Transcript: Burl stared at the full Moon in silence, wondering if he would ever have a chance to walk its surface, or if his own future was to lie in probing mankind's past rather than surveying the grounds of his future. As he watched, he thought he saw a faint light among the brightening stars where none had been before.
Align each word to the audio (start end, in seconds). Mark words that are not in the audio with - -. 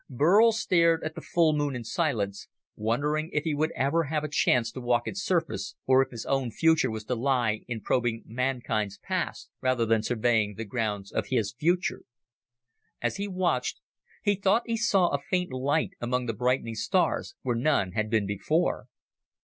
Burl 0.09 0.51
stared 0.51 1.03
at 1.03 1.13
the 1.13 1.21
full 1.21 1.53
Moon 1.53 1.75
in 1.75 1.83
silence, 1.83 2.47
wondering 2.75 3.29
if 3.33 3.43
he 3.43 3.53
would 3.53 3.71
ever 3.75 4.05
have 4.05 4.23
a 4.23 4.27
chance 4.27 4.71
to 4.71 4.81
walk 4.81 5.07
its 5.07 5.21
surface, 5.21 5.75
or 5.85 6.01
if 6.03 6.09
his 6.09 6.25
own 6.25 6.49
future 6.49 6.89
was 6.89 7.03
to 7.03 7.13
lie 7.13 7.61
in 7.67 7.81
probing 7.81 8.23
mankind's 8.25 8.97
past 8.97 9.51
rather 9.61 9.85
than 9.85 10.01
surveying 10.01 10.55
the 10.55 10.65
grounds 10.65 11.11
of 11.11 11.27
his 11.27 11.53
future. 11.53 12.01
As 12.99 13.17
he 13.17 13.27
watched, 13.27 13.79
he 14.23 14.33
thought 14.33 14.63
he 14.65 14.75
saw 14.75 15.09
a 15.09 15.21
faint 15.29 15.53
light 15.53 15.91
among 16.01 16.25
the 16.25 16.33
brightening 16.33 16.73
stars 16.73 17.35
where 17.43 17.55
none 17.55 17.91
had 17.91 18.09
been 18.09 18.25
before. 18.25 18.87